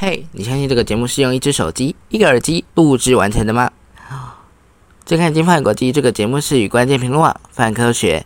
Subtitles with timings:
[0.00, 3.72] 嘿你相信这个节目是用一只手机、一个耳机录制完成的吗？
[5.04, 8.24] 正看金范国际这个节目是与关键评论网、泛科学、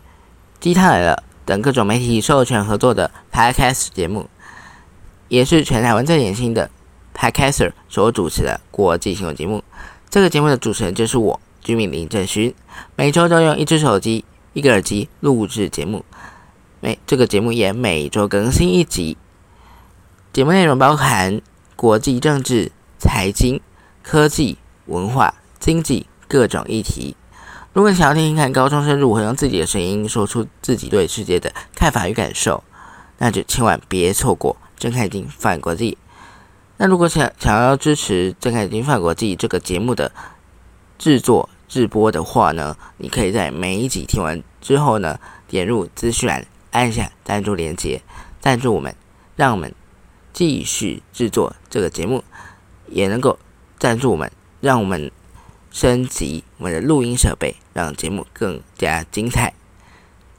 [0.59, 4.29] 鸡汤来了等各种媒体授权合作的 Podcast 节目，
[5.29, 6.69] 也是全台湾最年轻的
[7.15, 9.63] Podcaster 所主持的国际新闻节目。
[10.11, 12.53] 这个节目的主持人就是我，居民林正勋。
[12.95, 16.05] 每周都用一只手机、一个耳机录制节目，
[16.81, 19.17] 每这个节目也每周更新一集。
[20.31, 21.41] 节目内容包含
[21.75, 23.61] 国际政治、财经、
[24.01, 26.07] 科技、文化、经济。
[26.25, 27.15] 各种议题。
[27.73, 32.63] 如果你想要听听看高中生如何用自己的声音说出自己对世界的看法与感受，
[33.19, 35.91] 那就千万别错过《睁开眼睛反国际》。
[36.77, 40.11] 那如果想想要支持《睁开眼睛反国际》这个节目的
[40.97, 48.01] 制作、制播的话呢，你可以在每一集听完之后呢，点入资讯栏，按下赞助链接，
[48.41, 48.95] 赞助我们，
[49.35, 49.71] 让我们
[50.33, 52.23] 继续制作这个节目，
[52.87, 53.39] 也能够
[53.79, 55.11] 赞助我们，让我们。
[55.73, 59.55] 升级我们的录音设备，让节目更加精彩。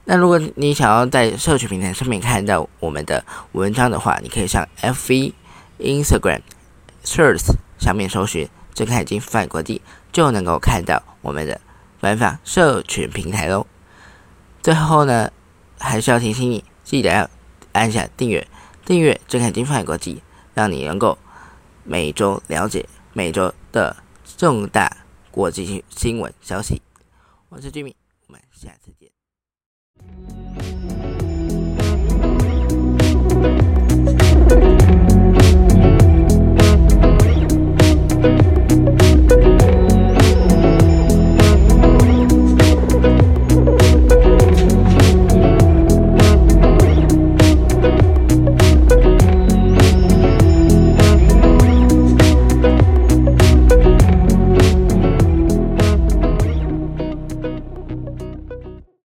[0.05, 5.35] 那如果你想要在社群平台上面看到我们的文章的话，你可以上 F V
[5.81, 6.43] Instagram
[7.05, 11.61] Search 上面搜寻“睁开眼睛翻国际”，就能够看到我们的
[12.01, 13.67] 官方社群平台喽。
[14.63, 15.33] 最后呢，
[15.81, 17.29] 还是要提醒你，记得要
[17.73, 18.47] 按下订阅，
[18.85, 20.23] 订阅“正看金发国际”，
[20.55, 21.17] 让你能够
[21.85, 23.97] 每周了解每周的
[24.37, 24.99] 重大。
[25.31, 26.81] 国际新新闻消息，
[27.49, 27.95] 我是 Jimmy，
[28.29, 29.11] 我们下次见。